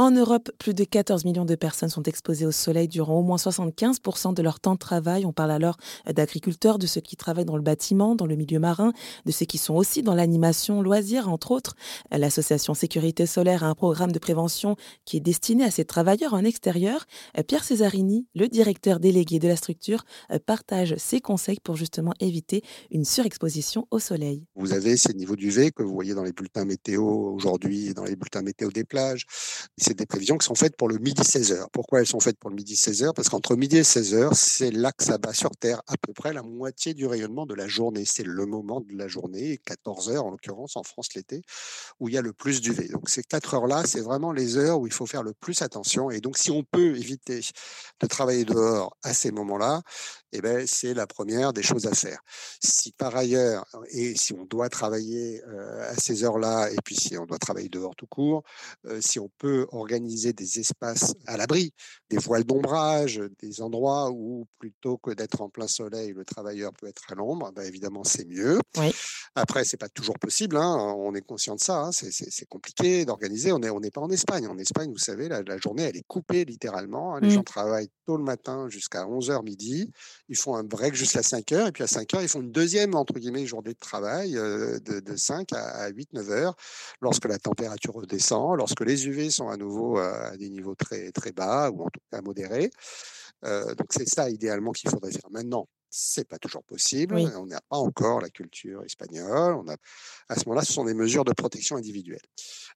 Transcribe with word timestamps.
En 0.00 0.12
Europe, 0.12 0.52
plus 0.60 0.74
de 0.74 0.84
14 0.84 1.24
millions 1.24 1.44
de 1.44 1.56
personnes 1.56 1.88
sont 1.88 2.04
exposées 2.04 2.46
au 2.46 2.52
soleil 2.52 2.86
durant 2.86 3.18
au 3.18 3.22
moins 3.22 3.36
75% 3.36 4.32
de 4.32 4.42
leur 4.42 4.60
temps 4.60 4.74
de 4.74 4.78
travail. 4.78 5.26
On 5.26 5.32
parle 5.32 5.50
alors 5.50 5.76
d'agriculteurs, 6.06 6.78
de 6.78 6.86
ceux 6.86 7.00
qui 7.00 7.16
travaillent 7.16 7.44
dans 7.44 7.56
le 7.56 7.64
bâtiment, 7.64 8.14
dans 8.14 8.24
le 8.24 8.36
milieu 8.36 8.60
marin, 8.60 8.92
de 9.26 9.32
ceux 9.32 9.44
qui 9.44 9.58
sont 9.58 9.74
aussi 9.74 10.04
dans 10.04 10.14
l'animation, 10.14 10.82
loisirs, 10.82 11.28
entre 11.28 11.50
autres. 11.50 11.74
L'association 12.12 12.74
Sécurité 12.74 13.26
Solaire 13.26 13.64
a 13.64 13.66
un 13.66 13.74
programme 13.74 14.12
de 14.12 14.20
prévention 14.20 14.76
qui 15.04 15.16
est 15.16 15.20
destiné 15.20 15.64
à 15.64 15.72
ces 15.72 15.84
travailleurs 15.84 16.32
en 16.32 16.44
extérieur. 16.44 17.04
Pierre 17.48 17.64
Cesarini, 17.64 18.28
le 18.36 18.46
directeur 18.46 19.00
délégué 19.00 19.40
de 19.40 19.48
la 19.48 19.56
structure, 19.56 20.04
partage 20.46 20.94
ses 20.96 21.20
conseils 21.20 21.58
pour 21.58 21.74
justement 21.74 22.14
éviter 22.20 22.62
une 22.92 23.04
surexposition 23.04 23.88
au 23.90 23.98
soleil. 23.98 24.44
Vous 24.54 24.72
avez 24.74 24.96
ces 24.96 25.12
niveaux 25.12 25.34
d'UV 25.34 25.72
que 25.72 25.82
vous 25.82 25.92
voyez 25.92 26.14
dans 26.14 26.22
les 26.22 26.32
bulletins 26.32 26.64
météo 26.64 27.02
aujourd'hui, 27.02 27.94
dans 27.94 28.04
les 28.04 28.14
bulletins 28.14 28.42
météo 28.42 28.70
des 28.70 28.84
plages 28.84 29.26
c'est 29.88 29.94
des 29.94 30.04
prévisions 30.04 30.36
qui 30.36 30.44
sont 30.44 30.54
faites 30.54 30.76
pour 30.76 30.88
le 30.88 30.98
midi 30.98 31.22
16h. 31.22 31.68
Pourquoi 31.72 32.00
elles 32.00 32.06
sont 32.06 32.20
faites 32.20 32.38
pour 32.38 32.50
le 32.50 32.56
midi 32.56 32.74
16h 32.74 33.14
Parce 33.14 33.30
qu'entre 33.30 33.56
midi 33.56 33.78
et 33.78 33.82
16h, 33.82 34.34
c'est 34.34 34.70
là 34.70 34.92
que 34.92 35.02
ça 35.02 35.16
bat 35.16 35.32
sur 35.32 35.50
Terre 35.52 35.80
à 35.86 35.96
peu 35.96 36.12
près 36.12 36.34
la 36.34 36.42
moitié 36.42 36.92
du 36.92 37.06
rayonnement 37.06 37.46
de 37.46 37.54
la 37.54 37.66
journée. 37.66 38.04
C'est 38.04 38.26
le 38.26 38.44
moment 38.44 38.82
de 38.82 38.94
la 38.94 39.08
journée, 39.08 39.58
14 39.64 40.12
h 40.12 40.18
en 40.18 40.30
l'occurrence 40.30 40.76
en 40.76 40.82
France 40.82 41.14
l'été, 41.14 41.40
où 42.00 42.08
il 42.10 42.14
y 42.14 42.18
a 42.18 42.20
le 42.20 42.34
plus 42.34 42.60
d'UV. 42.60 42.88
Donc 42.88 43.08
ces 43.08 43.22
4 43.22 43.54
heures-là, 43.54 43.84
c'est 43.86 44.02
vraiment 44.02 44.30
les 44.30 44.58
heures 44.58 44.78
où 44.78 44.86
il 44.86 44.92
faut 44.92 45.06
faire 45.06 45.22
le 45.22 45.32
plus 45.32 45.62
attention. 45.62 46.10
Et 46.10 46.20
donc 46.20 46.36
si 46.36 46.50
on 46.50 46.64
peut 46.64 46.94
éviter 46.94 47.40
de 48.00 48.06
travailler 48.06 48.44
dehors 48.44 48.94
à 49.02 49.14
ces 49.14 49.30
moments-là, 49.30 49.80
eh 50.32 50.40
ben, 50.40 50.66
c'est 50.66 50.94
la 50.94 51.06
première 51.06 51.52
des 51.52 51.62
choses 51.62 51.86
à 51.86 51.94
faire. 51.94 52.20
Si 52.62 52.92
par 52.92 53.16
ailleurs, 53.16 53.64
et 53.90 54.16
si 54.16 54.32
on 54.32 54.44
doit 54.44 54.68
travailler 54.68 55.42
à 55.42 55.94
ces 55.96 56.24
heures-là, 56.24 56.70
et 56.70 56.76
puis 56.84 56.96
si 56.96 57.16
on 57.16 57.26
doit 57.26 57.38
travailler 57.38 57.68
dehors 57.68 57.94
tout 57.96 58.06
court, 58.06 58.42
si 59.00 59.18
on 59.18 59.30
peut 59.38 59.66
organiser 59.72 60.32
des 60.32 60.60
espaces 60.60 61.14
à 61.26 61.36
l'abri, 61.36 61.72
des 62.10 62.18
voiles 62.18 62.44
d'ombrage, 62.44 63.20
des 63.40 63.62
endroits 63.62 64.10
où 64.10 64.46
plutôt 64.58 64.98
que 64.98 65.12
d'être 65.12 65.40
en 65.40 65.48
plein 65.48 65.68
soleil, 65.68 66.12
le 66.12 66.24
travailleur 66.24 66.72
peut 66.72 66.86
être 66.86 67.02
à 67.10 67.14
l'ombre, 67.14 67.50
ben 67.52 67.62
évidemment 67.62 68.04
c'est 68.04 68.26
mieux. 68.26 68.58
Oui. 68.76 68.92
Après, 69.34 69.64
c'est 69.64 69.76
pas 69.76 69.88
toujours 69.88 70.18
possible, 70.18 70.56
hein, 70.56 70.76
on 70.96 71.14
est 71.14 71.22
conscient 71.22 71.54
de 71.54 71.60
ça, 71.60 71.84
hein, 71.84 71.90
c'est 71.92 72.48
compliqué 72.48 73.04
d'organiser. 73.04 73.52
On 73.52 73.58
n'est 73.58 73.70
on 73.70 73.80
pas 73.80 74.00
en 74.00 74.10
Espagne. 74.10 74.46
En 74.46 74.58
Espagne, 74.58 74.90
vous 74.90 74.98
savez, 74.98 75.28
la, 75.28 75.42
journée, 75.58 75.84
elle 75.84 75.96
est 75.96 76.06
coupée 76.06 76.44
littéralement. 76.44 77.14
Hein. 77.14 77.20
Les 77.20 77.28
mmh. 77.28 77.32
gens 77.32 77.42
travaillent 77.42 77.90
tôt 78.06 78.16
le 78.16 78.24
matin 78.24 78.68
jusqu'à 78.68 79.04
11h 79.04 79.44
midi. 79.44 79.90
Ils 80.28 80.36
font 80.36 80.56
un 80.56 80.64
break 80.64 80.94
jusqu'à 80.94 81.20
5h, 81.20 81.68
et 81.68 81.72
puis 81.72 81.82
à 81.82 81.86
5h, 81.86 82.22
ils 82.22 82.28
font 82.28 82.40
une 82.40 82.52
deuxième, 82.52 82.94
entre 82.94 83.14
guillemets, 83.14 83.46
journée 83.46 83.72
de 83.72 83.78
travail 83.78 84.32
de, 84.32 85.00
de 85.00 85.16
5 85.16 85.52
à 85.52 85.88
8, 85.88 86.12
9 86.12 86.30
heures, 86.30 86.56
lorsque 87.00 87.24
la 87.26 87.38
température 87.38 87.94
redescend, 87.94 88.56
lorsque 88.56 88.80
les 88.80 89.06
UV 89.06 89.30
sont 89.30 89.48
à 89.48 89.56
nouveau 89.56 89.98
à 89.98 90.36
des 90.36 90.50
niveaux 90.50 90.74
très, 90.74 91.10
très 91.12 91.32
bas, 91.32 91.70
ou 91.70 91.82
en 91.82 91.90
tout 91.90 92.00
cas 92.12 92.20
modérés. 92.20 92.70
donc 93.42 93.88
c'est 93.90 94.08
ça 94.08 94.28
idéalement 94.30 94.72
qu'il 94.72 94.90
faudrait 94.90 95.12
faire. 95.12 95.30
Maintenant, 95.30 95.66
c'est 95.90 96.28
pas 96.28 96.38
toujours 96.38 96.62
possible. 96.64 97.16
On 97.16 97.46
n'a 97.46 97.60
pas 97.68 97.76
encore 97.76 98.20
la 98.20 98.30
culture 98.30 98.82
espagnole. 98.84 99.54
On 99.54 99.68
a, 99.68 99.76
à 100.28 100.34
ce 100.34 100.46
moment-là, 100.46 100.64
ce 100.64 100.72
sont 100.72 100.84
des 100.84 100.94
mesures 100.94 101.24
de 101.24 101.32
protection 101.32 101.76
individuelle. 101.76 102.22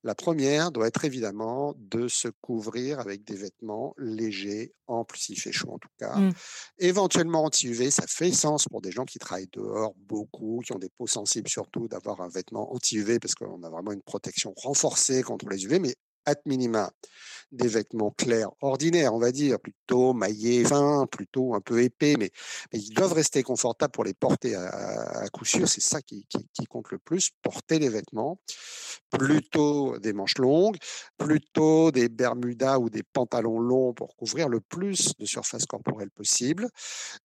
La 0.02 0.14
première 0.14 0.72
doit 0.72 0.86
être 0.86 1.04
évidemment 1.04 1.74
de 1.76 2.08
se 2.08 2.28
couvrir 2.40 3.00
avec 3.00 3.24
des 3.24 3.36
vêtements 3.36 3.94
légers, 3.98 4.72
amples 4.86 5.18
s'il 5.18 5.38
fait 5.38 5.52
chaud 5.52 5.72
en 5.72 5.78
tout 5.78 5.88
cas. 5.98 6.16
Mmh. 6.16 6.32
Éventuellement 6.78 7.44
anti-UV, 7.44 7.90
ça 7.90 8.04
fait 8.08 8.32
sens 8.32 8.66
pour 8.68 8.80
des 8.80 8.90
gens 8.90 9.04
qui 9.04 9.18
travaillent 9.18 9.50
dehors 9.52 9.94
beaucoup, 9.96 10.60
qui 10.64 10.72
ont 10.72 10.78
des 10.78 10.90
peaux 10.90 11.06
sensibles 11.06 11.48
surtout, 11.48 11.88
d'avoir 11.88 12.20
un 12.20 12.28
vêtement 12.28 12.72
anti-UV 12.74 13.18
parce 13.18 13.34
qu'on 13.34 13.62
a 13.62 13.70
vraiment 13.70 13.92
une 13.92 14.02
protection 14.02 14.54
renforcée 14.56 15.22
contre 15.22 15.48
les 15.48 15.64
UV. 15.64 15.78
Mais 15.78 15.94
at 16.26 16.40
minima 16.46 16.90
des 17.52 17.68
vêtements 17.68 18.10
clairs 18.10 18.50
ordinaires, 18.62 19.14
on 19.14 19.18
va 19.18 19.30
dire, 19.30 19.60
plutôt 19.60 20.14
maillés 20.14 20.64
fins, 20.64 21.06
plutôt 21.06 21.54
un 21.54 21.60
peu 21.60 21.82
épais, 21.82 22.16
mais, 22.18 22.30
ils 22.72 22.94
doivent 22.94 23.12
rester 23.12 23.42
confortables 23.42 23.92
pour 23.92 24.04
les 24.04 24.14
porter 24.14 24.54
à, 24.54 25.28
coup 25.32 25.44
sûr. 25.44 25.68
C'est 25.68 25.82
ça 25.82 26.00
qui, 26.00 26.26
compte 26.68 26.90
le 26.90 26.98
plus. 26.98 27.30
Porter 27.42 27.78
les 27.78 27.90
vêtements, 27.90 28.40
plutôt 29.10 29.98
des 29.98 30.14
manches 30.14 30.38
longues, 30.38 30.78
plutôt 31.18 31.90
des 31.90 32.08
bermudas 32.08 32.78
ou 32.78 32.88
des 32.88 33.02
pantalons 33.02 33.60
longs 33.60 33.92
pour 33.92 34.16
couvrir 34.16 34.48
le 34.48 34.60
plus 34.60 35.12
de 35.18 35.26
surface 35.26 35.66
corporelle 35.66 36.10
possible. 36.10 36.70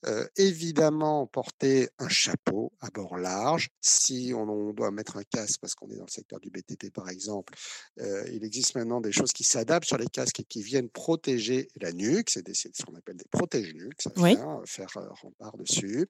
Euh, 0.06 0.28
évidemment, 0.36 1.28
porter 1.28 1.88
un 2.00 2.10
chapeau 2.10 2.74
à 2.82 2.90
bord 2.90 3.18
large. 3.18 3.70
Si 3.80 4.34
on, 4.36 4.74
doit 4.74 4.92
mettre 4.92 5.18
un 5.18 5.24
casque 5.24 5.62
parce 5.62 5.76
qu'on 5.76 5.90
est 5.90 5.96
dans 5.96 6.06
le 6.06 6.12
secteur 6.12 6.40
du 6.40 6.50
BTP, 6.50 6.92
par 6.92 7.10
exemple, 7.10 7.54
euh, 8.00 8.28
il 8.34 8.44
existe 8.44 8.76
maintenant 8.76 8.87
des 9.02 9.12
choses 9.12 9.32
qui 9.32 9.44
s'adaptent 9.44 9.88
sur 9.88 9.98
les 9.98 10.08
casques 10.08 10.40
et 10.40 10.44
qui 10.44 10.62
viennent 10.62 10.90
protéger 10.90 11.68
la 11.80 11.92
nuque. 11.92 12.30
C'est 12.30 12.44
ce 12.48 12.84
qu'on 12.84 12.96
appelle 12.96 13.18
des 13.18 13.28
protège-nuques, 13.30 14.02
ça 14.02 14.12
vient 14.16 14.62
faire 14.66 14.90
euh, 14.98 15.08
rempart 15.22 15.58
dessus. 15.58 16.08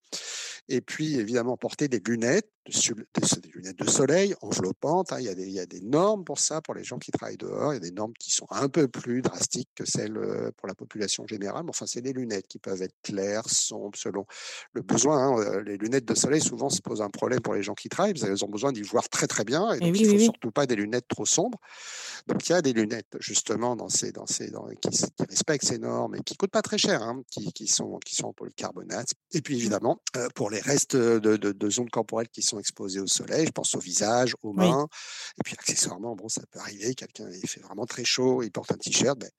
Et 0.69 0.81
puis, 0.81 1.15
évidemment, 1.15 1.57
porter 1.57 1.87
des 1.87 2.01
lunettes, 2.05 2.49
des 2.67 3.49
lunettes 3.49 3.79
de 3.79 3.89
soleil 3.89 4.35
enveloppantes. 4.41 5.13
Hein. 5.13 5.19
Il, 5.19 5.25
y 5.25 5.29
a 5.29 5.35
des, 5.35 5.43
il 5.43 5.53
y 5.53 5.59
a 5.59 5.65
des 5.65 5.81
normes 5.81 6.23
pour 6.23 6.39
ça, 6.39 6.61
pour 6.61 6.73
les 6.73 6.83
gens 6.83 6.97
qui 6.97 7.11
travaillent 7.11 7.37
dehors. 7.37 7.73
Il 7.73 7.75
y 7.75 7.77
a 7.77 7.81
des 7.81 7.91
normes 7.91 8.13
qui 8.19 8.31
sont 8.31 8.47
un 8.49 8.69
peu 8.69 8.87
plus 8.87 9.21
drastiques 9.21 9.69
que 9.75 9.85
celles 9.85 10.17
euh, 10.17 10.51
pour 10.57 10.67
la 10.67 10.75
population 10.75 11.25
générale. 11.27 11.63
Mais 11.63 11.69
enfin, 11.69 11.85
c'est 11.85 12.01
des 12.01 12.13
lunettes 12.13 12.47
qui 12.47 12.59
peuvent 12.59 12.81
être 12.81 12.95
claires, 13.03 13.49
sombres, 13.49 13.97
selon 13.97 14.25
le 14.73 14.81
besoin. 14.81 15.17
Hein. 15.17 15.39
Euh, 15.39 15.63
les 15.63 15.77
lunettes 15.77 16.05
de 16.05 16.15
soleil, 16.15 16.41
souvent, 16.41 16.69
se 16.69 16.81
posent 16.81 17.01
un 17.01 17.09
problème 17.09 17.41
pour 17.41 17.53
les 17.53 17.63
gens 17.63 17.73
qui 17.73 17.89
travaillent. 17.89 18.13
Ils 18.15 18.45
ont 18.45 18.49
besoin 18.49 18.71
d'y 18.71 18.81
voir 18.81 19.09
très, 19.09 19.27
très 19.27 19.43
bien. 19.43 19.73
Et 19.73 19.79
donc, 19.79 19.99
il 19.99 20.07
ne 20.07 20.17
faut 20.17 20.23
surtout 20.25 20.51
pas 20.51 20.65
des 20.65 20.75
lunettes 20.75 21.07
trop 21.07 21.25
sombres. 21.25 21.59
Donc, 22.27 22.47
il 22.47 22.51
y 22.51 22.55
a 22.55 22.61
des 22.61 22.73
lunettes 22.73 23.17
justement 23.19 23.75
dans 23.75 23.89
ces, 23.89 24.11
dans 24.11 24.25
ces, 24.25 24.51
dans, 24.51 24.67
qui, 24.81 24.89
respectent 25.29 25.65
ces 25.65 25.79
normes 25.79 26.15
et 26.15 26.21
qui 26.21 26.35
coûtent 26.35 26.51
pas 26.51 26.61
très 26.61 26.77
cher, 26.77 27.01
hein, 27.01 27.21
qui, 27.31 27.51
qui, 27.53 27.67
sont, 27.67 27.99
qui 28.05 28.15
sont 28.15 28.27
en 28.27 28.33
polycarbonate. 28.33 29.13
Et 29.33 29.41
puis 29.41 29.55
évidemment, 29.57 30.01
euh, 30.15 30.27
pour 30.35 30.49
les 30.49 30.59
restes 30.59 30.95
de, 30.95 31.37
de, 31.37 31.69
zones 31.69 31.89
corporelles 31.89 32.29
qui 32.29 32.41
sont 32.41 32.56
exposées 32.59 32.99
au 32.99 33.07
soleil, 33.07 33.45
je 33.45 33.51
pense 33.51 33.75
au 33.75 33.79
visage, 33.79 34.35
aux 34.41 34.53
mains, 34.53 34.87
et 35.37 35.43
puis 35.43 35.53
accessoirement, 35.53 36.15
bon, 36.15 36.29
ça 36.29 36.41
peut 36.51 36.59
arriver, 36.59 36.95
quelqu'un 36.95 37.29
il 37.31 37.47
fait 37.47 37.61
vraiment 37.61 37.85
très 37.85 38.03
chaud, 38.03 38.43
il 38.43 38.51
porte 38.51 38.71
un 38.71 38.77
t-shirt, 38.77 39.19
ben, 39.19 39.29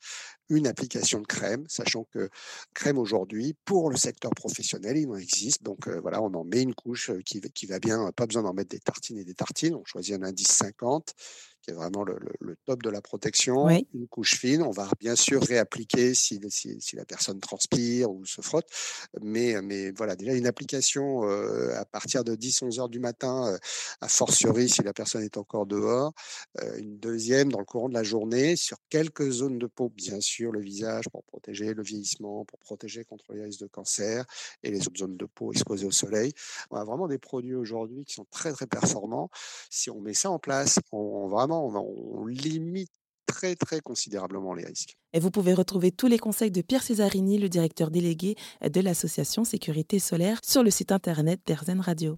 une 0.50 0.66
application 0.66 1.20
de 1.20 1.26
crème, 1.26 1.64
sachant 1.68 2.04
que 2.04 2.30
crème 2.74 2.98
aujourd'hui, 2.98 3.54
pour 3.64 3.90
le 3.90 3.96
secteur 3.96 4.30
professionnel, 4.34 4.96
il 4.96 5.08
en 5.08 5.16
existe. 5.16 5.62
Donc 5.62 5.88
euh, 5.88 6.00
voilà, 6.00 6.22
on 6.22 6.32
en 6.34 6.44
met 6.44 6.62
une 6.62 6.74
couche 6.74 7.10
euh, 7.10 7.20
qui, 7.24 7.40
qui 7.40 7.66
va 7.66 7.78
bien, 7.78 8.10
pas 8.12 8.26
besoin 8.26 8.42
d'en 8.42 8.54
mettre 8.54 8.70
des 8.70 8.80
tartines 8.80 9.18
et 9.18 9.24
des 9.24 9.34
tartines. 9.34 9.74
On 9.74 9.84
choisit 9.84 10.14
un 10.14 10.22
indice 10.22 10.48
50 10.48 11.14
qui 11.62 11.70
est 11.70 11.74
vraiment 11.74 12.04
le, 12.04 12.18
top 12.64 12.82
de 12.82 12.90
la 12.90 13.00
protection, 13.00 13.68
une 13.68 14.08
couche 14.08 14.36
fine. 14.36 14.62
On 14.62 14.70
va 14.70 14.88
bien 15.00 15.16
sûr 15.16 15.42
réappliquer 15.42 16.14
si, 16.14 16.40
si, 16.50 16.96
la 16.96 17.04
personne 17.04 17.40
transpire 17.40 18.10
ou 18.10 18.24
se 18.24 18.40
frotte. 18.40 18.66
Mais, 19.20 19.60
mais 19.62 19.90
voilà, 19.92 20.16
déjà 20.16 20.34
une 20.34 20.46
application 20.46 21.28
euh, 21.28 21.74
à 21.78 21.84
partir 21.84 22.24
de 22.24 22.34
10-11 22.34 22.80
heures 22.80 22.88
du 22.88 23.00
matin, 23.00 23.52
euh, 23.52 23.58
à 24.00 24.08
fortiori 24.08 24.68
si 24.68 24.82
la 24.82 24.92
personne 24.92 25.22
est 25.22 25.36
encore 25.36 25.66
dehors. 25.66 26.12
Euh, 26.62 26.78
une 26.78 26.98
deuxième 26.98 27.50
dans 27.50 27.58
le 27.58 27.64
courant 27.64 27.88
de 27.88 27.94
la 27.94 28.02
journée 28.02 28.56
sur 28.56 28.78
quelques 28.88 29.30
zones 29.30 29.58
de 29.58 29.66
peau, 29.66 29.90
bien 29.90 30.20
sûr, 30.20 30.52
le 30.52 30.60
visage 30.60 31.08
pour 31.10 31.24
protéger 31.24 31.74
le 31.74 31.82
vieillissement, 31.82 32.44
pour 32.44 32.58
protéger 32.58 33.04
contre 33.04 33.32
les 33.32 33.42
risques 33.42 33.60
de 33.60 33.66
cancer 33.66 34.24
et 34.62 34.70
les 34.70 34.86
autres 34.86 34.98
zones 34.98 35.16
de 35.16 35.26
peau 35.26 35.52
exposées 35.52 35.86
au 35.86 35.90
soleil. 35.90 36.32
On 36.70 36.76
a 36.76 36.84
vraiment 36.84 37.08
des 37.08 37.18
produits 37.18 37.54
aujourd'hui 37.54 38.04
qui 38.04 38.14
sont 38.14 38.26
très 38.30 38.52
très 38.52 38.66
performants. 38.66 39.30
Si 39.70 39.90
on 39.90 40.00
met 40.00 40.14
ça 40.14 40.30
en 40.30 40.38
place, 40.38 40.78
on 40.92 41.28
on, 41.56 42.26
limite 42.26 42.90
très 43.26 43.56
très 43.56 43.80
considérablement 43.80 44.54
les 44.54 44.64
risques. 44.64 44.96
Et 45.12 45.20
vous 45.20 45.30
pouvez 45.30 45.52
retrouver 45.52 45.92
tous 45.92 46.06
les 46.06 46.18
conseils 46.18 46.50
de 46.50 46.62
Pierre 46.62 46.82
Césarini, 46.82 47.38
le 47.38 47.48
directeur 47.48 47.90
délégué 47.90 48.36
de 48.62 48.80
l'association 48.80 49.44
Sécurité 49.44 49.98
Solaire, 49.98 50.40
sur 50.42 50.62
le 50.62 50.70
site 50.70 50.92
internet 50.92 51.40
d'Erzen 51.46 51.80
Radio. 51.80 52.16